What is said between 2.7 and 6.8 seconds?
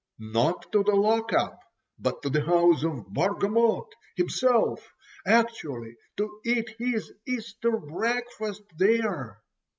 of Bargamot himself—actually to eat